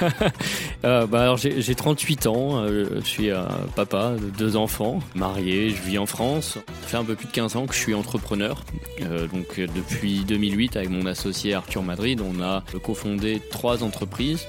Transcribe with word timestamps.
euh, 0.84 1.06
bah 1.06 1.22
alors 1.22 1.36
j'ai 1.36 1.74
38 1.74 2.26
ans, 2.26 2.58
euh, 2.58 3.00
je 3.02 3.06
suis 3.06 3.30
un 3.30 3.48
papa 3.76 4.12
de 4.12 4.30
deux 4.30 4.56
enfants, 4.56 5.00
marié, 5.14 5.70
je 5.70 5.82
vis 5.82 5.98
en 5.98 6.06
France. 6.06 6.58
Ça 6.82 6.88
fait 6.88 6.96
un 6.96 7.04
peu 7.04 7.14
plus 7.14 7.26
de 7.26 7.32
15 7.32 7.56
ans 7.56 7.66
que 7.66 7.74
je 7.74 7.78
suis 7.78 7.94
entrepreneur. 7.94 8.64
Euh, 9.02 9.26
donc 9.26 9.60
depuis 9.60 10.24
2008 10.24 10.76
avec 10.76 10.90
mon 10.90 11.06
associé 11.06 11.54
Arthur 11.54 11.82
Madrid, 11.82 12.20
on 12.20 12.42
a 12.42 12.62
cofondé 12.82 13.40
trois 13.50 13.82
entreprises. 13.82 14.46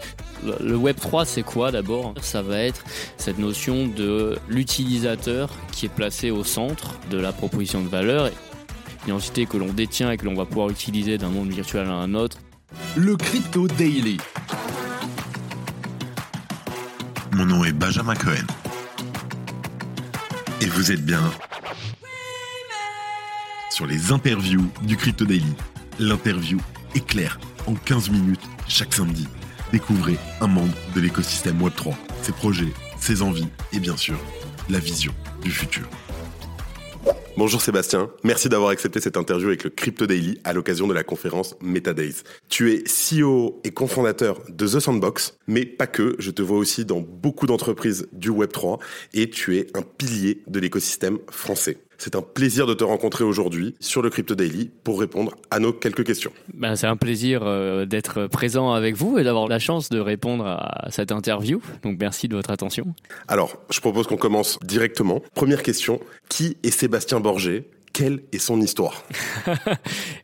Le 0.60 0.76
Web 0.76 0.98
3, 1.00 1.26
c'est 1.26 1.44
quoi 1.44 1.72
d'abord? 1.72 2.16
Ça 2.22 2.42
va 2.42 2.60
être 2.60 2.84
cette 3.18 3.38
notion 3.38 3.88
de 3.88 4.40
l'utilisateur 4.48 5.52
qui 5.72 5.86
est 5.86 5.90
placé 5.90 6.32
au 6.32 6.44
centre 6.44 6.96
de 7.12 7.20
la 7.20 7.32
proposition 7.32 7.82
de 7.82 7.88
valeur, 7.88 8.32
une 9.06 9.14
entité 9.14 9.46
que 9.46 9.58
l'on 9.58 9.72
détient 9.72 10.12
et 10.12 10.18
que 10.18 10.26
l'on 10.26 10.34
va 10.34 10.46
pouvoir 10.46 10.70
utiliser 10.70 11.20
d'un 11.20 11.30
monde 11.30 11.50
virtuel 11.50 11.86
à 11.88 11.94
un 11.94 12.16
autre. 12.16 12.38
Le 12.96 13.16
Crypto 13.16 13.68
Daily. 13.68 14.18
Mon 17.42 17.48
nom 17.48 17.64
est 17.64 17.72
Benjamin 17.72 18.14
Cohen. 18.14 18.46
Et 20.62 20.68
vous 20.68 20.92
êtes 20.92 21.04
bien 21.04 21.24
sur 23.72 23.88
les 23.88 24.12
interviews 24.12 24.72
du 24.84 24.96
Crypto 24.96 25.26
Daily. 25.26 25.52
L'interview 25.98 26.60
éclair 26.94 27.40
en 27.66 27.74
15 27.74 28.12
minutes 28.12 28.48
chaque 28.68 28.94
samedi. 28.94 29.28
Découvrez 29.72 30.20
un 30.40 30.46
membre 30.46 30.76
de 30.94 31.02
l'écosystème 31.02 31.60
Web3, 31.60 31.96
ses 32.22 32.32
projets, 32.32 32.74
ses 33.00 33.24
envies 33.24 33.50
et 33.74 33.80
bien 33.80 33.98
sûr, 33.98 34.20
la 34.70 34.78
vision 34.78 35.14
du 35.42 35.50
futur. 35.50 35.90
Bonjour 37.38 37.62
Sébastien, 37.62 38.12
merci 38.24 38.50
d'avoir 38.50 38.70
accepté 38.72 39.00
cette 39.00 39.18
interview 39.18 39.48
avec 39.48 39.64
le 39.64 39.70
Crypto 39.70 40.06
Daily 40.06 40.40
à 40.44 40.54
l'occasion 40.54 40.86
de 40.88 40.94
la 40.94 41.04
conférence 41.04 41.56
MetaDays. 41.62 42.24
Tu 42.50 42.74
es 42.74 42.84
CEO 42.84 43.62
et 43.64 43.72
cofondateur 43.72 44.42
de 44.50 44.68
The 44.68 44.80
Sandbox, 44.80 45.38
mais 45.48 45.66
pas 45.66 45.88
que, 45.88 46.16
je 46.20 46.30
te 46.30 46.42
vois 46.42 46.58
aussi 46.58 46.86
dans 46.86 47.00
beaucoup 47.00 47.48
d'entreprises 47.48 48.08
du 48.12 48.30
Web3 48.30 48.80
et 49.14 49.30
tu 49.30 49.58
es 49.58 49.68
un 49.76 49.82
pilier 49.82 50.44
de 50.48 50.60
l'écosystème 50.60 51.20
français. 51.32 51.78
C'est 52.04 52.16
un 52.16 52.24
plaisir 52.24 52.66
de 52.66 52.74
te 52.74 52.84
rencontrer 52.84 53.24
aujourd'hui 53.24 53.76
sur 53.80 54.02
le 54.02 54.10
Crypto 54.10 54.34
Daily 54.34 54.72
pour 54.84 55.00
répondre 55.00 55.36
à 55.52 55.60
nos 55.60 55.72
quelques 55.72 56.04
questions. 56.04 56.32
Ben, 56.52 56.76
c'est 56.76 56.88
un 56.88 56.98
plaisir 56.98 57.44
euh, 57.44 57.86
d'être 57.86 58.26
présent 58.26 58.74
avec 58.74 58.96
vous 58.96 59.20
et 59.20 59.24
d'avoir 59.24 59.48
la 59.48 59.60
chance 59.60 59.90
de 59.90 60.00
répondre 60.00 60.48
à 60.48 60.88
cette 60.90 61.12
interview. 61.12 61.62
Donc 61.84 62.00
merci 62.00 62.28
de 62.28 62.36
votre 62.36 62.50
attention. 62.50 62.96
Alors, 63.28 63.56
je 63.70 63.80
propose 63.82 64.08
qu'on 64.08 64.18
commence 64.18 64.58
directement. 64.64 65.22
Première 65.36 65.62
question, 65.62 66.00
qui 66.28 66.58
est 66.64 66.72
Sébastien 66.72 67.20
Borgé? 67.20 67.70
Quelle 67.94 68.24
est 68.32 68.40
son 68.40 68.62
histoire? 68.62 69.04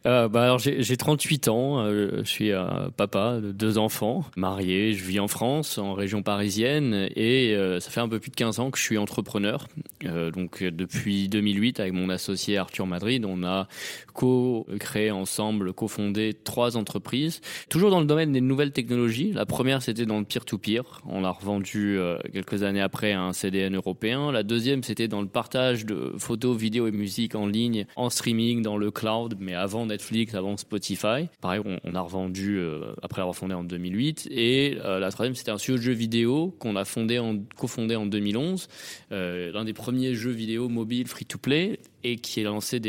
Euh, 0.05 0.29
bah 0.29 0.43
alors 0.43 0.59
j'ai 0.59 0.95
38 0.95 1.49
ans, 1.49 1.79
euh, 1.79 2.19
je 2.19 2.29
suis 2.29 2.53
un 2.53 2.91
papa 2.95 3.41
de 3.41 3.51
deux 3.51 3.77
enfants, 3.77 4.23
marié, 4.37 4.93
je 4.93 5.03
vis 5.03 5.19
en 5.19 5.27
France, 5.27 5.77
en 5.77 5.93
région 5.93 6.23
parisienne, 6.23 7.09
et 7.13 7.53
euh, 7.55 7.81
ça 7.81 7.89
fait 7.89 7.99
un 7.99 8.07
peu 8.07 8.19
plus 8.19 8.31
de 8.31 8.35
15 8.35 8.59
ans 8.59 8.71
que 8.71 8.77
je 8.77 8.83
suis 8.83 8.97
entrepreneur. 8.97 9.67
Euh, 10.05 10.31
donc 10.31 10.63
depuis 10.63 11.27
2008, 11.27 11.81
avec 11.81 11.91
mon 11.91 12.09
associé 12.09 12.57
Arthur 12.57 12.87
Madrid, 12.87 13.25
on 13.25 13.43
a 13.43 13.67
co-créé 14.13 15.11
ensemble, 15.11 15.73
cofondé 15.73 16.33
trois 16.41 16.77
entreprises, 16.77 17.41
toujours 17.67 17.89
dans 17.89 17.99
le 17.99 18.05
domaine 18.05 18.31
des 18.31 18.39
nouvelles 18.39 18.71
technologies. 18.71 19.33
La 19.33 19.45
première, 19.45 19.81
c'était 19.81 20.05
dans 20.05 20.19
le 20.19 20.25
peer-to-peer. 20.25 21.01
On 21.05 21.19
l'a 21.19 21.31
revendu 21.31 21.99
quelques 22.31 22.63
années 22.63 22.81
après 22.81 23.11
à 23.11 23.23
un 23.23 23.33
CDN 23.33 23.75
européen. 23.75 24.31
La 24.31 24.43
deuxième, 24.43 24.83
c'était 24.83 25.09
dans 25.09 25.21
le 25.21 25.27
partage 25.27 25.85
de 25.85 26.13
photos, 26.17 26.55
vidéos 26.57 26.87
et 26.87 26.91
musique 26.91 27.35
en 27.35 27.45
ligne 27.45 27.56
en 27.95 28.09
streaming, 28.09 28.61
dans 28.61 28.77
le 28.77 28.91
cloud, 28.91 29.35
mais 29.39 29.53
avant 29.53 29.85
Netflix, 29.85 30.33
avant 30.33 30.57
Spotify. 30.57 31.29
Pareil, 31.41 31.61
on, 31.83 31.95
a 31.95 32.01
revendu 32.01 32.57
euh, 32.57 32.93
après 33.01 33.21
avoir 33.21 33.35
fondé 33.35 33.53
en 33.53 33.63
2008. 33.63 34.27
Et 34.31 34.77
euh, 34.83 34.99
la 34.99 35.11
troisième, 35.11 35.35
c'était 35.35 35.51
un 35.51 35.57
studio 35.57 35.77
de 35.77 35.83
jeux 35.83 35.93
vidéo 35.93 36.55
qu'on 36.59 36.75
a 36.75 36.85
fondé 36.85 37.21
cofondé 37.55 37.95
en 37.95 38.05
2011. 38.05 38.67
Euh, 39.11 39.51
l'un 39.51 39.65
des 39.65 39.73
premiers 39.73 40.13
jeux 40.13 40.31
vidéo 40.31 40.69
mobiles 40.69 41.07
free-to-play 41.07 41.79
et 42.03 42.15
qui 42.17 42.41
a 42.41 42.43
lancé 42.43 42.79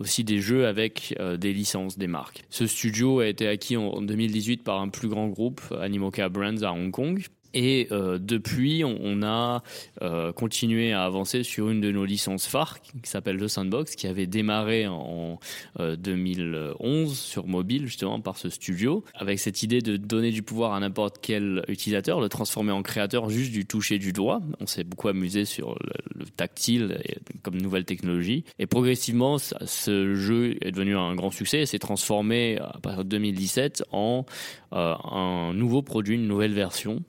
aussi 0.00 0.24
des 0.24 0.40
jeux 0.40 0.66
avec 0.66 1.14
des 1.38 1.52
licences, 1.52 1.98
des 1.98 2.06
marques. 2.06 2.44
Ce 2.50 2.66
studio 2.66 3.20
a 3.20 3.28
été 3.28 3.46
acquis 3.46 3.76
en 3.76 4.00
2018 4.00 4.64
par 4.64 4.80
un 4.80 4.88
plus 4.88 5.08
grand 5.08 5.28
groupe, 5.28 5.60
Animoca 5.80 6.28
Brands 6.28 6.62
à 6.62 6.72
Hong 6.72 6.90
Kong. 6.90 7.24
Et 7.54 7.86
euh, 7.92 8.18
depuis, 8.20 8.82
on, 8.84 9.22
a 9.22 9.62
euh, 10.02 10.32
continué 10.32 10.92
à 10.92 11.04
avancer 11.04 11.44
sur 11.44 11.70
une 11.70 11.80
de 11.80 11.92
nos 11.92 12.04
licences 12.04 12.46
phares 12.46 12.80
qui 12.82 12.92
s'appelle 13.04 13.38
The 13.38 13.46
Sandbox, 13.46 13.94
qui 13.94 14.08
avait 14.08 14.26
démarré 14.26 14.88
en 14.88 15.38
2011 15.78 17.10
euh, 17.10 17.14
sur 17.14 17.46
mobile 17.46 17.86
justement 17.86 18.20
par 18.20 18.36
ce 18.36 18.48
studio, 18.48 19.04
avec 19.14 19.38
cette 19.38 19.62
idée 19.62 19.80
de 19.80 19.96
donner 19.96 20.32
du 20.32 20.42
pouvoir 20.42 20.74
à 20.74 20.80
n'importe 20.80 21.18
quel 21.22 21.64
utilisateur, 21.68 22.20
le 22.20 22.28
transformer 22.28 22.72
en 22.72 22.82
créateur 22.82 23.30
juste 23.30 23.52
du 23.52 23.64
toucher 23.64 23.98
du 23.98 24.12
doigt. 24.12 24.40
On 24.58 24.66
s'est 24.66 24.84
beaucoup 24.84 25.08
amusé 25.08 25.44
sur 25.44 25.76
le, 25.80 26.24
tactile 26.36 26.98
comme 27.42 27.60
nouvelle 27.60 27.84
technologie. 27.84 28.44
Et 28.58 28.66
progressivement, 28.66 29.36
ce 29.38 30.14
jeu 30.14 30.56
est 30.62 30.72
devenu 30.72 30.96
un 30.96 31.14
grand 31.14 31.30
succès 31.30 31.60
et 31.60 31.66
s'est 31.66 31.78
transformé 31.78 32.58
à 32.58 32.78
partir 32.82 33.04
de 33.04 33.10
2017 33.10 33.84
en 33.92 34.24
un 34.72 35.52
nouveau 35.54 35.82
produit, 35.82 36.16
une 36.16 36.26
nouvelle 36.26 36.54
version 36.54 37.02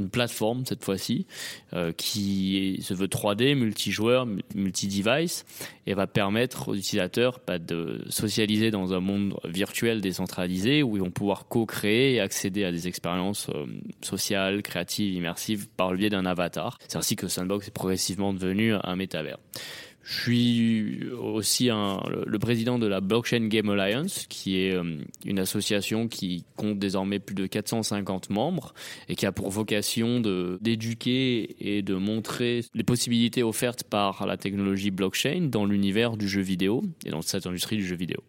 une 0.00 0.10
plateforme 0.10 0.64
cette 0.66 0.84
fois-ci 0.84 1.26
euh, 1.72 1.92
qui 1.92 2.80
se 2.82 2.94
veut 2.94 3.06
3D, 3.06 3.54
multijoueur, 3.54 4.26
multi-device 4.54 5.44
et 5.86 5.94
va 5.94 6.06
permettre 6.06 6.68
aux 6.68 6.74
utilisateurs 6.74 7.40
bah, 7.46 7.58
de 7.58 8.04
socialiser 8.08 8.70
dans 8.70 8.92
un 8.92 9.00
monde 9.00 9.38
virtuel 9.44 10.00
décentralisé 10.00 10.82
où 10.82 10.96
ils 10.96 11.02
vont 11.02 11.10
pouvoir 11.10 11.46
co-créer 11.48 12.14
et 12.14 12.20
accéder 12.20 12.64
à 12.64 12.72
des 12.72 12.88
expériences 12.88 13.48
euh, 13.54 13.66
sociales, 14.00 14.62
créatives, 14.62 15.14
immersives 15.14 15.68
par 15.68 15.92
le 15.92 15.98
biais 15.98 16.10
d'un 16.10 16.26
avatar. 16.26 16.78
C'est 16.88 16.98
ainsi 16.98 17.16
que 17.16 17.28
Sandbox 17.28 17.68
est 17.68 17.74
progressivement 17.74 18.32
devenu 18.32 18.74
un 18.82 18.96
métavers. 18.96 19.38
Je 20.02 20.20
suis 20.22 21.10
aussi 21.12 21.70
un, 21.70 22.00
le 22.26 22.38
président 22.38 22.78
de 22.78 22.86
la 22.86 23.00
Blockchain 23.00 23.46
Game 23.46 23.68
Alliance, 23.68 24.26
qui 24.28 24.60
est 24.60 24.72
euh, 24.72 24.98
une 25.24 25.38
association 25.38 26.08
qui 26.08 26.44
compte 26.56 26.78
désormais 26.78 27.18
plus 27.18 27.34
de 27.34 27.46
450 27.46 28.30
membres 28.30 28.74
et 29.08 29.14
qui 29.14 29.26
a 29.26 29.32
pour 29.32 29.50
vocation 29.50 30.20
d'éduquer 30.60 31.56
et 31.60 31.82
de 31.82 31.94
montrer 31.94 32.64
les 32.74 32.82
possibilités 32.82 33.42
offertes 33.42 33.84
par 33.84 34.26
la 34.26 34.36
technologie 34.36 34.90
blockchain 34.90 35.48
dans 35.50 35.66
l'univers 35.66 36.16
du 36.16 36.28
jeu 36.28 36.40
vidéo 36.40 36.82
et 37.04 37.10
dans 37.10 37.22
cette 37.22 37.46
industrie 37.46 37.76
du 37.76 37.86
jeu 37.86 37.96
vidéo. 37.96 38.20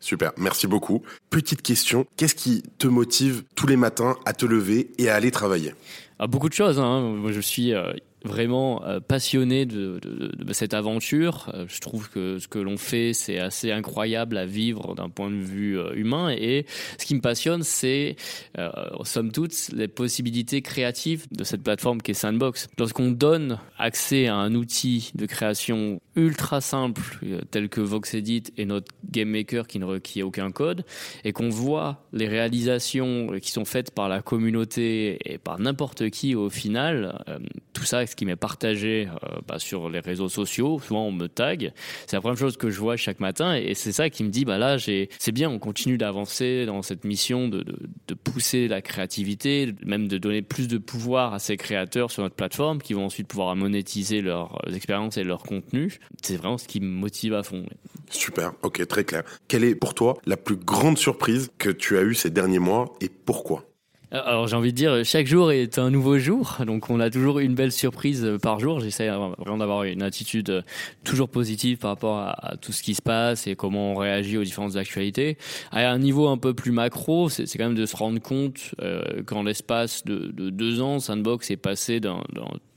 Super, 0.00 0.32
merci 0.38 0.66
beaucoup. 0.66 1.02
Petite 1.28 1.62
question, 1.62 2.06
qu'est-ce 2.16 2.34
qui 2.34 2.62
te 2.78 2.86
motive 2.86 3.44
tous 3.54 3.66
les 3.66 3.76
matins 3.76 4.16
à 4.24 4.32
te 4.32 4.46
lever 4.46 4.90
et 4.98 5.10
à 5.10 5.14
aller 5.14 5.30
travailler? 5.30 5.74
Ah, 6.18 6.26
Beaucoup 6.26 6.48
de 6.48 6.54
choses. 6.54 6.78
Hein. 6.78 7.00
Moi, 7.16 7.32
je 7.32 7.40
suis 7.40 7.74
euh, 7.74 7.92
vraiment 8.24 8.84
euh, 8.84 9.00
passionné 9.00 9.66
de, 9.66 10.00
cette 10.52 10.74
aventure. 10.74 11.50
Euh, 11.54 11.64
je 11.68 11.80
trouve 11.80 12.10
que 12.10 12.38
ce 12.38 12.48
que 12.48 12.58
l'on 12.58 12.76
fait, 12.76 13.12
c'est 13.12 13.38
assez 13.38 13.70
incroyable 13.72 14.36
à 14.36 14.46
vivre 14.46 14.94
d'un 14.94 15.08
point 15.08 15.30
de 15.30 15.36
vue 15.36 15.78
euh, 15.78 15.94
humain. 15.94 16.30
Et 16.30 16.66
ce 16.98 17.06
qui 17.06 17.14
me 17.14 17.20
passionne, 17.20 17.62
c'est, 17.62 18.16
somme 19.04 19.32
toute, 19.32 19.70
les 19.72 19.88
possibilités 19.88 20.62
créatives 20.62 21.26
de 21.30 21.44
cette 21.44 21.62
plateforme 21.62 22.02
qui 22.02 22.10
est 22.10 22.14
Sandbox. 22.14 22.68
Lorsqu'on 22.78 23.10
donne 23.10 23.58
accès 23.78 24.26
à 24.26 24.34
un 24.36 24.54
outil 24.54 25.12
de 25.14 25.26
création 25.26 26.00
ultra 26.16 26.60
simple, 26.60 27.02
tel 27.50 27.68
que 27.68 27.80
VoxEdit 27.80 28.44
et 28.56 28.66
notre 28.66 28.92
Game 29.10 29.30
Maker 29.30 29.66
qui 29.66 29.78
ne 29.78 29.84
requiert 29.84 30.26
aucun 30.26 30.50
code, 30.50 30.84
et 31.24 31.32
qu'on 31.32 31.48
voit 31.48 32.04
les 32.12 32.28
réalisations 32.28 33.38
qui 33.40 33.50
sont 33.50 33.64
faites 33.64 33.90
par 33.92 34.08
la 34.08 34.20
communauté 34.22 35.18
et 35.24 35.38
par 35.38 35.58
n'importe 35.58 36.10
qui 36.10 36.34
au 36.34 36.50
final, 36.50 37.24
tout 37.72 37.84
ça 37.84 38.02
ce 38.10 38.16
qui 38.16 38.26
m'est 38.26 38.36
partagé 38.36 39.08
euh, 39.08 39.38
bah, 39.46 39.58
sur 39.58 39.88
les 39.88 40.00
réseaux 40.00 40.28
sociaux. 40.28 40.80
Souvent, 40.80 41.06
on 41.06 41.12
me 41.12 41.28
tag. 41.28 41.72
C'est 42.06 42.16
la 42.16 42.20
première 42.20 42.38
chose 42.38 42.56
que 42.56 42.70
je 42.70 42.78
vois 42.78 42.96
chaque 42.96 43.20
matin, 43.20 43.54
et 43.54 43.74
c'est 43.74 43.92
ça 43.92 44.10
qui 44.10 44.24
me 44.24 44.30
dit, 44.30 44.44
bah 44.44 44.58
là, 44.58 44.76
c'est 44.78 45.32
bien, 45.32 45.50
on 45.50 45.58
continue 45.58 45.98
d'avancer 45.98 46.66
dans 46.66 46.82
cette 46.82 47.04
mission 47.04 47.48
de, 47.48 47.62
de, 47.62 47.78
de, 48.08 48.14
pousser 48.14 48.68
la 48.68 48.82
créativité, 48.82 49.72
même 49.84 50.08
de 50.08 50.18
donner 50.18 50.42
plus 50.42 50.68
de 50.68 50.78
pouvoir 50.78 51.34
à 51.34 51.38
ces 51.38 51.56
créateurs 51.56 52.10
sur 52.10 52.22
notre 52.22 52.34
plateforme, 52.34 52.80
qui 52.80 52.94
vont 52.94 53.06
ensuite 53.06 53.28
pouvoir 53.28 53.54
monétiser 53.56 54.20
leurs 54.20 54.60
expériences 54.72 55.16
et 55.16 55.24
leurs 55.24 55.42
contenus. 55.42 55.98
C'est 56.22 56.36
vraiment 56.36 56.58
ce 56.58 56.68
qui 56.68 56.80
me 56.80 56.88
motive 56.88 57.34
à 57.34 57.42
fond. 57.42 57.64
Super, 58.10 58.52
ok, 58.62 58.86
très 58.86 59.04
clair. 59.04 59.22
Quelle 59.48 59.64
est 59.64 59.74
pour 59.74 59.94
toi 59.94 60.18
la 60.26 60.36
plus 60.36 60.56
grande 60.56 60.98
surprise 60.98 61.50
que 61.58 61.70
tu 61.70 61.96
as 61.96 62.02
eue 62.02 62.14
ces 62.14 62.30
derniers 62.30 62.58
mois 62.58 62.92
et 63.00 63.08
pourquoi? 63.08 63.69
Alors 64.12 64.48
j'ai 64.48 64.56
envie 64.56 64.72
de 64.72 64.76
dire, 64.76 65.04
chaque 65.04 65.26
jour 65.26 65.52
est 65.52 65.78
un 65.78 65.90
nouveau 65.90 66.18
jour, 66.18 66.56
donc 66.66 66.90
on 66.90 66.98
a 66.98 67.10
toujours 67.10 67.38
une 67.38 67.54
belle 67.54 67.70
surprise 67.70 68.26
par 68.42 68.58
jour. 68.58 68.80
J'essaie 68.80 69.08
vraiment 69.08 69.58
d'avoir 69.58 69.84
une 69.84 70.02
attitude 70.02 70.64
toujours 71.04 71.28
positive 71.28 71.78
par 71.78 71.90
rapport 71.90 72.18
à, 72.18 72.56
tout 72.60 72.72
ce 72.72 72.82
qui 72.82 72.94
se 72.94 73.02
passe 73.02 73.46
et 73.46 73.54
comment 73.54 73.92
on 73.92 73.94
réagit 73.94 74.36
aux 74.36 74.44
différentes 74.44 74.76
actualités. 74.76 75.38
À 75.70 75.88
un 75.88 75.98
niveau 75.98 76.28
un 76.28 76.38
peu 76.38 76.54
plus 76.54 76.72
macro, 76.72 77.28
c'est 77.28 77.46
quand 77.56 77.66
même 77.66 77.74
de 77.74 77.86
se 77.86 77.96
rendre 77.96 78.20
compte 78.20 78.74
euh, 78.82 79.22
qu'en 79.24 79.44
l'espace 79.44 80.04
de, 80.04 80.32
de, 80.32 80.50
deux 80.50 80.80
ans, 80.80 80.98
Sandbox 80.98 81.50
est 81.50 81.56
passé 81.56 82.00
d'un 82.00 82.22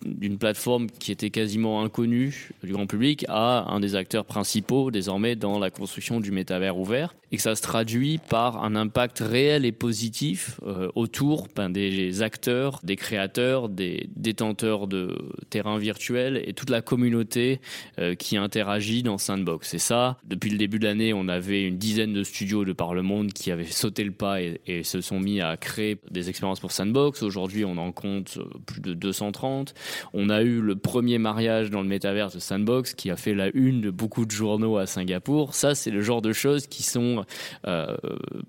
d'une 0.06 0.38
plateforme 0.38 0.88
qui 0.88 1.12
était 1.12 1.30
quasiment 1.30 1.82
inconnue 1.82 2.52
du 2.64 2.74
grand 2.74 2.88
public 2.88 3.26
à 3.30 3.66
un 3.70 3.80
des 3.80 3.96
acteurs 3.96 4.26
principaux 4.26 4.92
désormais 4.92 5.36
dans 5.36 5.60
la 5.60 5.70
construction 5.70 6.20
du 6.20 6.32
métavers 6.32 6.78
ouvert 6.78 7.16
et 7.32 7.38
que 7.38 7.42
ça 7.42 7.56
se 7.56 7.62
traduit 7.62 8.20
par 8.30 8.64
un 8.64 8.76
impact 8.76 9.20
réel 9.20 9.66
et 9.66 9.72
positif 9.72 10.60
euh, 10.66 10.90
autour 10.96 11.23
ben, 11.56 11.70
des 11.70 12.22
acteurs, 12.22 12.80
des 12.84 12.96
créateurs, 12.96 13.70
des 13.70 14.10
détenteurs 14.16 14.88
de 14.88 15.16
terrains 15.50 15.78
virtuels 15.78 16.42
et 16.46 16.54
toute 16.54 16.70
la 16.70 16.82
communauté 16.82 17.60
euh, 18.00 18.16
qui 18.16 18.38
interagit 18.38 19.04
dans 19.04 19.18
Sandbox. 19.18 19.74
Et 19.74 19.80
ça, 19.80 20.18
depuis 20.26 20.50
le 20.50 20.58
début 20.58 20.80
de 20.80 20.86
l'année, 20.86 21.14
on 21.14 21.28
avait 21.28 21.64
une 21.64 21.78
dizaine 21.78 22.14
de 22.14 22.24
studios 22.24 22.66
de 22.66 22.74
par 22.74 22.94
le 22.94 23.02
monde 23.02 23.34
qui 23.34 23.52
avaient 23.52 23.66
sauté 23.66 24.04
le 24.04 24.12
pas 24.12 24.42
et, 24.42 24.60
se 24.84 25.02
sont 25.02 25.20
mis 25.20 25.40
à 25.40 25.56
créer 25.56 25.98
des 26.12 26.30
expériences 26.30 26.60
pour 26.60 26.72
Sandbox. 26.72 27.24
Aujourd'hui, 27.24 27.64
on 27.66 27.78
en 27.78 27.92
compte 27.92 28.38
euh, 28.38 28.46
plus 28.66 28.82
de 28.82 28.94
230. 28.94 29.74
On 30.14 30.30
a 30.30 30.42
eu 30.42 30.62
le 30.62 30.76
premier 30.76 31.18
mariage 31.18 31.70
dans 31.70 31.82
le 31.82 31.88
métavers 31.88 32.32
de 32.32 32.40
Sandbox 32.40 32.94
qui 32.94 33.10
a 33.10 33.16
fait 33.16 33.34
la 33.34 33.50
une 33.54 33.82
de 33.82 33.90
beaucoup 33.90 34.26
de 34.26 34.32
journaux 34.32 34.78
à 34.78 34.86
Singapour. 34.86 35.54
Ça, 35.54 35.76
c'est 35.76 35.92
le 35.92 36.02
genre 36.02 36.22
de 36.22 36.34
choses 36.34 36.68
qui 36.68 36.84
sont 36.84 37.26
euh, 37.68 37.96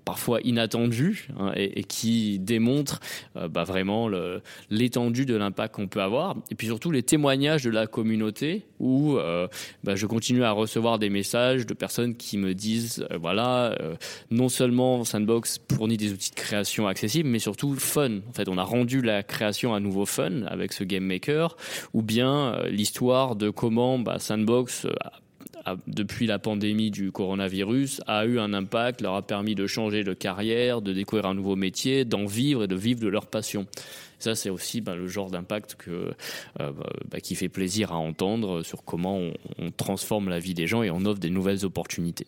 parfois 0.03 0.39
inattendues 0.43 1.27
hein, 1.37 1.51
et, 1.55 1.83
qui 1.83 2.39
démontrent 2.39 2.64
euh, 3.35 3.47
bah, 3.47 3.63
vraiment 3.63 4.09
l'étendue 4.69 5.25
de 5.25 5.35
l'impact 5.35 5.75
qu'on 5.75 5.87
peut 5.87 6.01
avoir. 6.01 6.35
Et 6.51 6.55
puis 6.55 6.67
surtout 6.67 6.91
les 6.91 7.03
témoignages 7.03 7.63
de 7.63 7.69
la 7.69 7.87
communauté 7.87 8.65
où 8.79 9.17
euh, 9.17 9.47
bah, 9.83 9.95
je 9.95 10.05
continue 10.05 10.43
à 10.43 10.51
recevoir 10.51 10.99
des 10.99 11.09
messages 11.09 11.65
de 11.65 11.73
personnes 11.73 12.15
qui 12.15 12.37
me 12.37 12.53
disent 12.53 13.05
euh, 13.11 13.17
voilà, 13.17 13.75
euh, 13.81 13.95
non 14.31 14.49
seulement 14.49 15.03
Sandbox 15.03 15.61
fournit 15.71 15.97
des 15.97 16.11
outils 16.13 16.31
de 16.31 16.35
création 16.35 16.87
accessibles, 16.87 17.29
mais 17.29 17.39
surtout 17.39 17.75
fun. 17.75 18.19
En 18.29 18.33
fait, 18.33 18.49
on 18.49 18.57
a 18.57 18.63
rendu 18.63 19.01
la 19.01 19.23
création 19.23 19.73
à 19.73 19.79
nouveau 19.79 20.05
fun 20.05 20.43
avec 20.43 20.73
ce 20.73 20.83
game 20.83 21.03
maker, 21.03 21.55
ou 21.93 22.01
bien 22.01 22.57
l'histoire 22.69 23.35
de 23.35 23.49
comment 23.49 23.99
bah, 23.99 24.19
Sandbox 24.19 24.87
depuis 25.87 26.27
la 26.27 26.39
pandémie 26.39 26.91
du 26.91 27.11
coronavirus, 27.11 28.01
a 28.07 28.25
eu 28.25 28.39
un 28.39 28.53
impact, 28.53 29.01
leur 29.01 29.15
a 29.15 29.21
permis 29.21 29.55
de 29.55 29.67
changer 29.67 30.03
de 30.03 30.13
carrière, 30.13 30.81
de 30.81 30.93
découvrir 30.93 31.25
un 31.25 31.33
nouveau 31.33 31.55
métier, 31.55 32.05
d'en 32.05 32.25
vivre 32.25 32.63
et 32.63 32.67
de 32.67 32.75
vivre 32.75 32.99
de 32.99 33.07
leur 33.07 33.27
passion. 33.27 33.65
Ça, 34.19 34.35
c'est 34.35 34.49
aussi 34.49 34.81
ben, 34.81 34.95
le 34.95 35.07
genre 35.07 35.29
d'impact 35.29 35.77
euh, 35.87 36.11
bah, 36.57 37.19
qui 37.21 37.35
fait 37.35 37.49
plaisir 37.49 37.91
à 37.91 37.97
entendre 37.97 38.63
sur 38.63 38.83
comment 38.83 39.17
on, 39.17 39.33
on 39.57 39.71
transforme 39.71 40.29
la 40.29 40.39
vie 40.39 40.53
des 40.53 40.67
gens 40.67 40.83
et 40.83 40.89
on 40.89 41.05
offre 41.05 41.19
des 41.19 41.29
nouvelles 41.29 41.65
opportunités. 41.65 42.27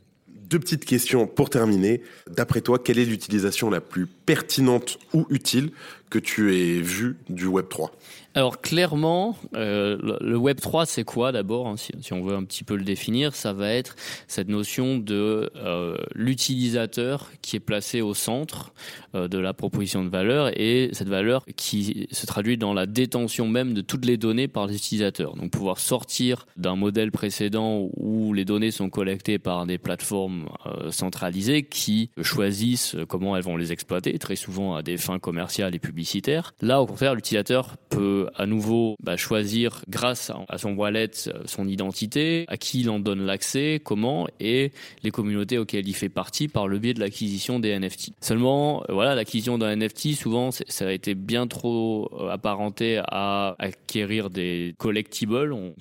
Deux 0.50 0.60
petites 0.60 0.86
questions 0.86 1.28
pour 1.28 1.50
terminer. 1.50 2.02
D'après 2.30 2.62
toi, 2.62 2.80
quelle 2.80 3.00
est 3.00 3.06
l'utilisation 3.06 3.70
la 3.70 3.82
plus 3.82 4.06
pertinente 4.06 4.98
ou 5.14 5.26
utile 5.30 5.72
que 6.10 6.20
tu 6.20 6.56
aies 6.56 6.80
vue 6.82 7.18
du 7.28 7.48
Web 7.48 7.68
3 7.70 7.92
alors 8.38 8.62
clairement, 8.62 9.36
euh, 9.56 9.98
le 10.22 10.38
Web 10.38 10.60
3, 10.60 10.86
c'est 10.86 11.04
quoi 11.04 11.32
d'abord 11.32 11.66
hein, 11.66 11.76
si, 11.76 12.14
on 12.14 12.22
veut 12.22 12.36
un 12.36 12.44
petit 12.44 12.64
peu 12.64 12.76
le 12.76 12.84
définir, 12.84 13.34
ça 13.34 13.52
va 13.52 13.72
être 13.72 13.96
cette 14.28 14.48
notion 14.48 15.00
de 15.00 15.50
euh, 15.56 15.98
l'utilisateur 16.14 17.32
qui 17.42 17.56
est 17.56 17.60
placé 17.60 18.02
au 18.02 18.14
centre 18.14 18.74
euh, 19.16 19.28
de 19.28 19.40
la 19.40 19.56
proposition 19.56 20.04
de 20.04 20.10
valeur 20.10 20.52
et 20.54 20.92
cette 20.94 21.10
valeur 21.10 21.46
qui 21.56 22.08
se 22.12 22.28
traduit 22.28 22.60
dans 22.60 22.76
la 22.76 22.86
détention 22.86 23.48
même 23.48 23.74
de 23.74 23.82
toutes 23.82 24.06
les 24.06 24.18
données 24.18 24.48
par 24.48 24.68
les 24.68 24.76
utilisateurs. 24.76 25.36
Donc 25.36 25.50
pouvoir 25.50 25.80
sortir 25.80 26.46
d'un 26.58 26.76
modèle 26.76 27.12
précédent 27.12 27.90
où 27.98 28.34
les 28.34 28.46
données 28.46 28.70
sont 28.70 28.92
collectées 28.92 29.40
par 29.40 29.66
des 29.66 29.80
plateformes 29.80 30.37
euh, 30.66 30.92
centralisées 30.92 31.64
qui 31.64 32.10
choisissent 32.22 32.96
comment 33.08 33.36
elles 33.36 33.44
vont 33.44 33.58
les 33.58 33.72
exploiter, 33.72 34.18
très 34.20 34.36
souvent 34.36 34.76
à 34.76 34.82
des 34.82 34.98
fins 34.98 35.20
commerciales 35.20 35.76
et 35.76 35.80
publicitaires. 35.80 36.54
Là, 36.62 36.82
au 36.82 36.86
contraire, 36.86 37.16
l'utilisateur 37.16 37.76
peut 37.90 38.30
à 38.36 38.46
nouveau 38.46 38.96
bah, 39.02 39.18
choisir 39.18 39.84
grâce 39.90 40.32
à 40.50 40.58
son 40.58 40.74
wallet 40.74 41.12
son 41.46 41.68
identité, 41.68 42.46
à 42.48 42.58
qui 42.58 42.82
il 42.82 42.90
en 42.90 43.00
donne 43.00 43.26
l'accès, 43.26 43.82
comment, 43.84 44.28
et 44.40 44.72
les 45.04 45.12
communautés 45.12 45.58
auxquelles 45.58 45.88
il 45.88 45.94
fait 45.94 46.10
partie 46.10 46.48
par 46.48 46.68
le 46.68 46.80
biais 46.80 46.94
de 46.94 47.00
l'acquisition 47.00 47.60
des 47.60 47.78
NFT. 47.78 48.12
Seulement, 48.22 48.84
euh, 48.84 48.94
voilà, 48.94 49.16
l'acquisition 49.16 49.58
d'un 49.58 49.76
NFT, 49.76 50.14
souvent, 50.14 50.52
ça 50.52 50.88
a 50.88 50.92
été 50.92 51.16
bien 51.16 51.48
trop 51.48 52.10
euh, 52.20 52.30
apparenté 52.30 53.02
à 53.08 53.56
acquérir 53.60 54.30
des 54.30 54.76
collectibles 54.78 55.28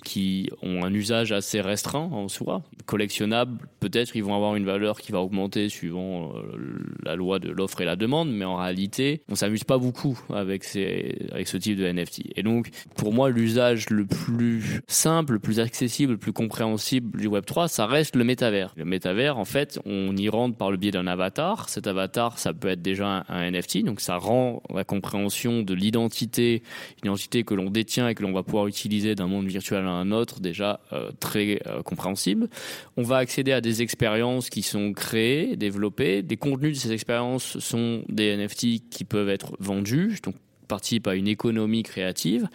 qui 0.04 0.50
ont 0.62 0.84
un 0.84 0.92
usage 0.92 1.32
assez 1.32 1.60
restreint 1.60 2.08
en 2.12 2.28
soi. 2.28 2.62
Collectionnables, 2.86 3.58
peut-être, 3.80 4.16
ils 4.16 4.24
vont 4.24 4.34
avoir 4.34 4.45
une 4.54 4.66
valeur 4.66 5.00
qui 5.00 5.12
va 5.12 5.20
augmenter 5.20 5.69
suivant 5.69 6.32
euh, 6.37 6.78
la 7.02 7.16
loi 7.16 7.38
de 7.38 7.50
l'offre 7.50 7.81
et 7.81 7.84
la 7.84 7.96
demande, 7.96 8.31
mais 8.31 8.44
en 8.44 8.56
réalité, 8.56 9.22
on 9.28 9.34
s'amuse 9.34 9.64
pas 9.64 9.78
beaucoup 9.78 10.19
avec, 10.32 10.64
ces, 10.64 11.26
avec 11.32 11.48
ce 11.48 11.56
type 11.56 11.76
de 11.76 11.90
NFT. 11.90 12.22
Et 12.37 12.43
donc, 12.43 12.70
pour 12.96 13.12
moi, 13.12 13.31
l'usage 13.31 13.90
le 13.90 14.06
plus 14.06 14.81
simple, 14.87 15.34
le 15.34 15.38
plus 15.38 15.58
accessible, 15.58 16.12
le 16.12 16.19
plus 16.19 16.32
compréhensible 16.32 17.19
du 17.19 17.28
Web3, 17.28 17.69
ça 17.69 17.87
reste 17.87 18.14
le 18.14 18.25
métavers. 18.25 18.72
Le 18.76 18.84
métavers, 18.84 19.38
en 19.38 19.44
fait, 19.44 19.81
on 19.84 20.16
y 20.16 20.28
rentre 20.28 20.56
par 20.56 20.70
le 20.70 20.76
biais 20.76 20.90
d'un 20.90 21.06
avatar. 21.06 21.69
Cet 21.69 21.87
avatar, 21.87 22.38
ça 22.38 22.52
peut 22.52 22.69
être 22.69 22.82
déjà 22.82 23.25
un, 23.28 23.50
NFT, 23.50 23.84
donc 23.84 24.00
ça 24.00 24.16
rend 24.16 24.62
la 24.75 24.84
compréhension 24.84 25.62
de 25.62 25.72
l'identité, 25.72 26.62
identité 26.99 27.44
que 27.44 27.54
l'on 27.54 27.70
détient 27.70 28.08
et 28.08 28.14
que 28.14 28.22
l'on 28.22 28.32
va 28.32 28.42
pouvoir 28.42 28.66
utiliser 28.66 29.14
d'un 29.14 29.28
monde 29.28 29.46
virtuel 29.46 29.84
à 29.84 29.90
un 29.90 30.10
autre, 30.10 30.40
déjà 30.40 30.81
euh, 30.92 31.10
très 31.20 31.60
euh, 31.66 31.82
compréhensible. 31.82 32.49
On 32.96 33.02
va 33.02 33.19
accéder 33.19 33.52
à 33.52 33.60
des 33.60 33.82
expériences 33.82 34.35
qui 34.40 34.62
sont 34.62 34.92
créées, 34.92 35.56
développées. 35.56 36.22
Des 36.22 36.36
contenus 36.36 36.76
de 36.76 36.82
ces 36.82 36.92
expériences 36.92 37.58
sont 37.58 38.04
des 38.08 38.36
NFT 38.36 38.88
qui 38.88 39.04
peuvent 39.04 39.28
être 39.28 39.56
vendus. 39.58 40.20
Donc 40.22 40.34
participe 40.66 41.06
à 41.06 41.14
une 41.14 41.28
économie 41.28 41.82
créative 41.82 42.48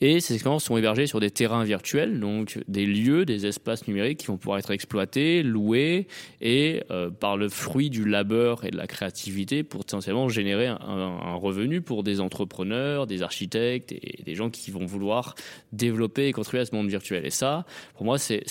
et 0.00 0.20
ces 0.20 0.34
expériences 0.34 0.64
sont 0.64 0.76
hébergées 0.76 1.06
sur 1.06 1.18
des 1.18 1.30
terrains 1.30 1.64
virtuels, 1.64 2.20
donc 2.20 2.58
des 2.68 2.86
lieux, 2.86 3.24
des 3.24 3.46
espaces 3.46 3.88
numériques 3.88 4.18
qui 4.18 4.26
vont 4.26 4.36
pouvoir 4.36 4.58
être 4.58 4.70
exploités, 4.70 5.42
loués, 5.42 6.06
et 6.40 6.82
euh, 6.90 7.10
par 7.10 7.36
le 7.36 7.48
fruit 7.48 7.90
du 7.90 8.04
labeur 8.04 8.64
et 8.64 8.70
de 8.70 8.76
la 8.76 8.86
créativité, 8.86 9.64
pour 9.64 9.80
potentiellement 9.80 10.28
générer 10.28 10.66
un, 10.66 11.34
revenu 11.34 11.80
pour 11.80 12.02
des 12.02 12.20
entrepreneurs, 12.20 13.06
des 13.06 13.22
architectes 13.22 13.92
et 13.92 14.22
des 14.24 14.34
gens 14.34 14.50
qui 14.50 14.70
vont 14.70 14.86
vouloir 14.86 15.34
développer 15.72 16.26
et 16.28 16.32
construire 16.32 16.66
ce 16.66 16.74
monde 16.74 16.88
virtuel. 16.88 17.24
Et 17.26 17.30
ça, 17.30 17.64
pour 17.94 18.04
moi, 18.04 18.18
c'est 18.18 18.44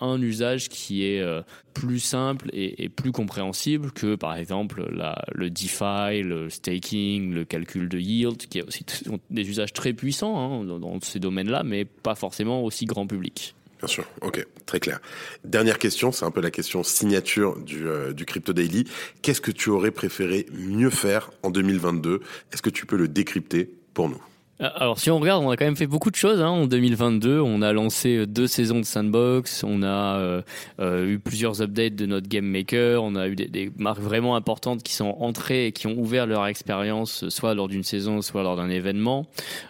un 0.00 0.20
usage 0.20 0.68
qui 0.68 1.04
est 1.04 1.20
euh, 1.20 1.42
plus 1.74 2.00
simple 2.00 2.48
et, 2.52 2.88
plus 2.88 3.12
compréhensible 3.12 3.90
que, 3.92 4.14
par 4.14 4.36
exemple, 4.36 4.86
le 5.34 5.50
DeFi, 5.50 6.22
le 6.22 6.48
staking, 6.48 7.32
le 7.32 7.44
calcul 7.44 7.88
de 7.88 7.98
yield, 7.98 8.36
qui 8.36 8.58
est 8.58 9.10
des 9.30 9.48
usages 9.48 9.72
très 9.72 9.92
puissants 9.92 10.38
hein, 10.38 10.64
dans 10.98 11.06
ces 11.06 11.20
domaines-là, 11.20 11.62
mais 11.64 11.84
pas 11.84 12.14
forcément 12.14 12.62
aussi 12.62 12.86
grand 12.86 13.06
public. 13.06 13.54
Bien 13.78 13.88
sûr, 13.88 14.04
ok, 14.22 14.46
très 14.66 14.80
clair. 14.80 15.00
Dernière 15.44 15.78
question, 15.78 16.10
c'est 16.12 16.24
un 16.24 16.30
peu 16.30 16.40
la 16.40 16.50
question 16.50 16.82
signature 16.82 17.58
du, 17.58 17.86
euh, 17.86 18.12
du 18.12 18.24
Crypto 18.24 18.52
Daily. 18.52 18.84
Qu'est-ce 19.20 19.40
que 19.40 19.50
tu 19.50 19.68
aurais 19.68 19.90
préféré 19.90 20.46
mieux 20.52 20.90
faire 20.90 21.30
en 21.42 21.50
2022 21.50 22.20
Est-ce 22.52 22.62
que 22.62 22.70
tu 22.70 22.86
peux 22.86 22.96
le 22.96 23.08
décrypter 23.08 23.70
pour 23.92 24.08
nous? 24.08 24.22
Alors 24.60 24.98
si 25.00 25.10
on 25.10 25.18
regarde, 25.18 25.42
on 25.44 25.50
a 25.50 25.56
quand 25.56 25.64
même 25.64 25.76
fait 25.76 25.86
beaucoup 25.86 26.10
de 26.10 26.16
choses 26.16 26.40
hein, 26.40 26.48
en 26.48 26.66
2022. 26.66 27.40
On 27.40 27.60
a 27.60 27.72
lancé 27.72 28.26
deux 28.26 28.46
saisons 28.46 28.78
de 28.78 28.84
Sandbox, 28.84 29.64
on 29.64 29.82
a 29.82 30.18
euh, 30.18 30.42
euh, 30.80 31.08
eu 31.08 31.18
plusieurs 31.18 31.60
updates 31.60 31.96
de 31.96 32.06
notre 32.06 32.28
game 32.28 32.44
maker, 32.44 33.02
on 33.02 33.16
a 33.16 33.28
eu 33.28 33.34
des, 33.34 33.72
marques 33.76 34.00
vraiment 34.00 34.36
importantes 34.36 34.82
qui 34.82 34.94
sont 34.94 35.16
entrées 35.20 35.66
et 35.66 35.72
qui 35.72 35.86
ont 35.86 35.98
ouvert 35.98 36.26
leur 36.26 36.46
expérience 36.46 37.28
soit 37.28 37.54
lors 37.54 37.68
d'une 37.68 37.82
saison, 37.82 38.22
soit 38.22 38.42
lors 38.42 38.56
d'un 38.56 38.70
événement. 38.70 39.26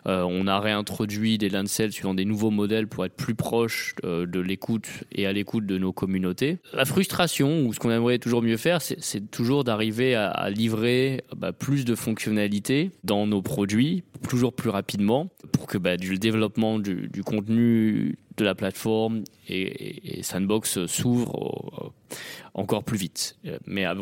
Euh, 0.06 0.22
on 0.22 0.46
a 0.46 0.60
réintroduit 0.60 1.38
des 1.38 1.48
lancels 1.48 1.92
suivant 1.92 2.14
des 2.14 2.24
nouveaux 2.24 2.50
modèles 2.50 2.86
pour 2.86 3.04
être 3.04 3.16
plus 3.16 3.34
proche 3.34 3.94
euh, 4.04 4.26
de 4.26 4.40
l'écoute 4.40 4.88
et 5.12 5.26
à 5.26 5.32
l'écoute 5.32 5.66
de 5.66 5.78
nos 5.78 5.92
communautés. 5.92 6.58
La 6.74 6.84
frustration 6.84 7.64
ou 7.64 7.72
ce 7.72 7.78
qu'on 7.78 7.90
aimerait 7.90 8.18
toujours 8.18 8.42
mieux 8.42 8.58
faire, 8.58 8.82
c'est 8.82 9.30
toujours 9.30 9.64
d'arriver 9.64 10.14
à, 10.14 10.28
à, 10.28 10.50
livrer 10.50 11.24
bah, 11.36 11.52
plus 11.52 11.84
de 11.84 11.94
fonctionnalités 11.94 12.90
dans 13.02 13.26
nos 13.26 13.40
produits, 13.40 14.04
toujours 14.28 14.52
plus 14.52 14.70
rapidement 14.74 15.28
pour 15.52 15.66
que 15.66 15.78
bah, 15.78 15.96
du 15.96 16.18
développement 16.18 16.78
du, 16.78 17.22
contenu 17.24 18.18
de 18.36 18.44
la 18.44 18.54
plateforme 18.54 19.24
et, 19.48 20.22
Sandbox 20.22 20.86
s'ouvre 20.86 21.92
encore 22.54 22.84
plus 22.84 22.98
vite. 22.98 23.38
Mais 23.66 23.84
ah 23.84 23.94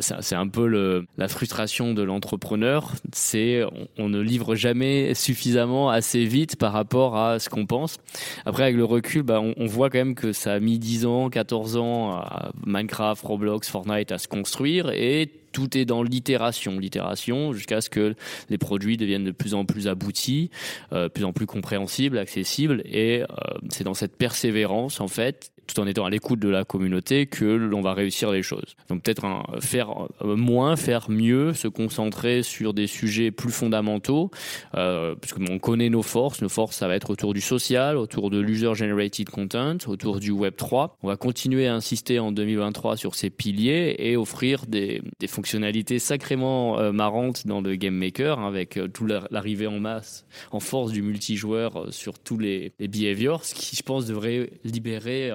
c'est 0.00 0.34
un 0.34 0.48
peu 0.48 0.66
le, 0.66 1.06
la 1.16 1.28
frustration 1.28 1.94
de 1.94 2.02
l'entrepreneur, 2.02 2.92
c'est 3.12 3.62
on, 3.98 4.08
ne 4.08 4.20
livre 4.20 4.54
jamais 4.54 5.14
suffisamment 5.14 5.90
assez 5.90 6.24
vite 6.24 6.56
par 6.56 6.72
rapport 6.72 7.16
à 7.16 7.38
ce 7.38 7.48
qu'on 7.48 7.66
pense. 7.66 7.98
Après, 8.46 8.62
avec 8.64 8.76
le 8.76 8.84
recul, 8.84 9.22
bah, 9.22 9.40
on, 9.40 9.54
on, 9.56 9.66
voit 9.66 9.90
quand 9.90 9.98
même 9.98 10.14
que 10.14 10.32
ça 10.32 10.54
a 10.54 10.60
mis 10.60 10.78
10 10.78 11.06
ans, 11.06 11.30
14 11.30 11.76
ans 11.76 12.12
à 12.12 12.50
Minecraft, 12.66 13.24
Roblox, 13.24 13.68
Fortnite 13.68 14.12
à 14.12 14.18
se 14.18 14.28
construire 14.28 14.90
et 14.90 15.30
tout 15.52 15.76
est 15.76 15.84
dans 15.84 16.02
l'itération, 16.02 16.78
l'itération 16.78 17.52
jusqu'à 17.52 17.80
ce 17.80 17.90
que 17.90 18.14
les 18.50 18.58
produits 18.58 18.96
deviennent 18.96 19.24
de 19.24 19.32
plus 19.32 19.54
en 19.54 19.64
plus 19.64 19.88
aboutis, 19.88 20.50
de 20.92 21.08
plus 21.08 21.24
en 21.24 21.32
plus 21.32 21.46
compréhensibles, 21.46 22.18
accessibles. 22.18 22.82
Et 22.84 23.22
c'est 23.70 23.82
dans 23.84 23.94
cette 23.94 24.16
persévérance, 24.16 25.00
en 25.00 25.08
fait, 25.08 25.50
tout 25.68 25.78
en 25.80 25.86
étant 25.86 26.04
à 26.04 26.10
l'écoute 26.10 26.40
de 26.40 26.48
la 26.48 26.64
communauté 26.64 27.26
que 27.26 27.44
l'on 27.44 27.80
va 27.80 27.94
réussir 27.94 28.32
les 28.32 28.42
choses. 28.42 28.74
Donc 28.88 29.02
peut-être 29.02 29.24
faire 29.60 29.90
moins, 30.22 30.76
faire 30.76 31.10
mieux, 31.10 31.52
se 31.52 31.68
concentrer 31.68 32.42
sur 32.42 32.74
des 32.74 32.86
sujets 32.86 33.30
plus 33.30 33.52
fondamentaux, 33.52 34.30
euh, 34.74 35.14
puisque 35.14 35.38
on 35.48 35.58
connaît 35.58 35.90
nos 35.90 36.02
forces. 36.02 36.42
Nos 36.42 36.48
forces, 36.48 36.76
ça 36.76 36.88
va 36.88 36.96
être 36.96 37.10
autour 37.10 37.34
du 37.34 37.40
social, 37.40 37.96
autour 37.96 38.30
de 38.30 38.38
l'user-generated 38.38 39.28
content, 39.28 39.76
autour 39.86 40.20
du 40.20 40.30
Web 40.30 40.54
3. 40.56 40.96
On 41.02 41.08
va 41.08 41.16
continuer 41.16 41.68
à 41.68 41.74
insister 41.74 42.18
en 42.18 42.32
2023 42.32 42.96
sur 42.96 43.14
ces 43.14 43.30
piliers 43.30 43.94
et 43.98 44.16
offrir 44.16 44.66
des, 44.66 45.02
fonctionnalités 45.26 45.98
sacrément 45.98 46.78
euh, 46.78 46.92
marrantes 46.92 47.46
dans 47.46 47.60
le 47.60 47.76
Game 47.76 47.94
Maker, 47.94 48.38
hein, 48.38 48.48
avec 48.48 48.78
euh, 48.78 48.88
tout 48.88 49.06
l'arrivée 49.06 49.66
en 49.66 49.78
masse, 49.78 50.24
en 50.50 50.60
force 50.60 50.92
du 50.92 51.02
multijoueur 51.02 51.76
euh, 51.76 51.90
sur 51.90 52.18
tous 52.18 52.38
les, 52.38 52.72
les 52.78 52.88
behaviors, 52.88 53.44
ce 53.44 53.54
qui, 53.54 53.76
je 53.76 53.82
pense, 53.82 54.06
devrait 54.06 54.50
libérer 54.64 55.30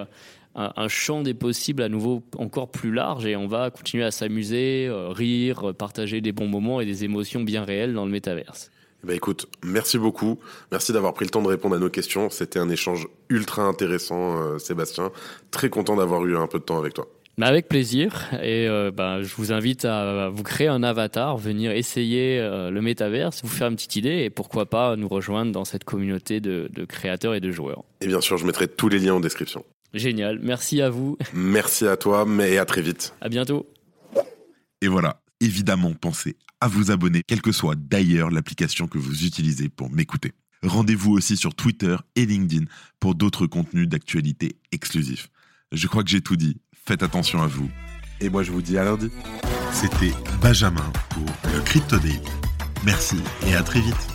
un, 0.55 0.87
champ 0.87 1.21
des 1.21 1.33
possibles 1.33 1.81
à 1.81 1.89
nouveau 1.89 2.23
encore 2.37 2.69
plus 2.69 2.91
large 2.91 3.25
et 3.25 3.35
on 3.35 3.47
va 3.47 3.71
continuer 3.71 4.03
à 4.03 4.11
s'amuser, 4.11 4.87
euh, 4.87 5.09
rire, 5.09 5.73
partager 5.77 6.21
des 6.21 6.31
bons 6.31 6.47
moments 6.47 6.81
et 6.81 6.85
des 6.85 7.03
émotions 7.03 7.41
bien 7.41 7.63
réelles 7.63 7.93
dans 7.93 8.05
le 8.05 8.11
métaverse. 8.11 8.69
Bah 9.03 9.13
écoute, 9.13 9.47
merci 9.63 9.97
beaucoup. 9.97 10.39
Merci 10.71 10.93
d'avoir 10.93 11.13
pris 11.13 11.25
le 11.25 11.31
temps 11.31 11.41
de 11.41 11.47
répondre 11.47 11.75
à 11.75 11.79
nos 11.79 11.89
questions. 11.89 12.29
C'était 12.29 12.59
un 12.59 12.69
échange 12.69 13.07
ultra 13.29 13.63
intéressant, 13.63 14.41
euh, 14.41 14.59
Sébastien. 14.59 15.11
Très 15.51 15.69
content 15.69 15.97
d'avoir 15.97 16.25
eu 16.25 16.37
un 16.37 16.47
peu 16.47 16.59
de 16.59 16.63
temps 16.63 16.77
avec 16.77 16.93
toi. 16.93 17.07
Bah 17.39 17.47
avec 17.47 17.67
plaisir 17.67 18.29
et 18.43 18.67
euh, 18.67 18.91
bah, 18.91 19.23
je 19.23 19.33
vous 19.35 19.51
invite 19.51 19.85
à 19.85 20.29
vous 20.29 20.43
créer 20.43 20.67
un 20.67 20.83
avatar, 20.83 21.35
venir 21.35 21.71
essayer 21.71 22.39
le 22.39 22.79
métaverse, 22.79 23.41
vous 23.43 23.49
faire 23.49 23.69
une 23.69 23.75
petite 23.75 23.95
idée 23.95 24.19
et 24.19 24.29
pourquoi 24.29 24.67
pas 24.67 24.95
nous 24.95 25.07
rejoindre 25.07 25.51
dans 25.51 25.65
cette 25.65 25.83
communauté 25.83 26.39
de, 26.41 26.69
de 26.71 26.85
créateurs 26.85 27.33
et 27.33 27.39
de 27.39 27.51
joueurs. 27.51 27.83
Et 28.01 28.07
bien 28.07 28.21
sûr, 28.21 28.37
je 28.37 28.45
mettrai 28.45 28.67
tous 28.67 28.87
les 28.87 28.99
liens 28.99 29.15
en 29.15 29.19
description. 29.19 29.65
Génial. 29.93 30.39
Merci 30.41 30.81
à 30.81 30.89
vous. 30.89 31.17
Merci 31.33 31.87
à 31.87 31.97
toi, 31.97 32.25
mais 32.25 32.57
à 32.57 32.65
très 32.65 32.81
vite. 32.81 33.13
À 33.21 33.29
bientôt. 33.29 33.67
Et 34.81 34.87
voilà. 34.87 35.21
Évidemment, 35.39 35.93
pensez 35.93 36.37
à 36.61 36.67
vous 36.69 36.91
abonner, 36.91 37.23
quelle 37.27 37.41
que 37.41 37.51
soit 37.51 37.75
d'ailleurs 37.75 38.31
l'application 38.31 38.87
que 38.87 38.97
vous 38.97 39.25
utilisez 39.25 39.67
pour 39.67 39.91
m'écouter. 39.91 40.31
Rendez-vous 40.63 41.11
aussi 41.11 41.35
sur 41.35 41.55
Twitter 41.55 41.97
et 42.15 42.25
LinkedIn 42.25 42.63
pour 43.01 43.15
d'autres 43.15 43.47
contenus 43.47 43.89
d'actualité 43.89 44.55
exclusifs. 44.71 45.29
Je 45.73 45.87
crois 45.87 46.03
que 46.03 46.09
j'ai 46.09 46.21
tout 46.21 46.37
dit. 46.37 46.61
Faites 46.85 47.03
attention 47.03 47.41
à 47.41 47.47
vous. 47.47 47.69
Et 48.21 48.29
moi, 48.29 48.43
je 48.43 48.51
vous 48.53 48.61
dis 48.61 48.77
à 48.77 48.85
lundi. 48.85 49.09
C'était 49.73 50.13
Benjamin 50.41 50.89
pour 51.09 51.25
le 51.53 51.59
Crypto 51.61 51.97
Daily. 51.97 52.19
Merci 52.85 53.17
et 53.45 53.55
à 53.55 53.63
très 53.63 53.81
vite. 53.81 54.12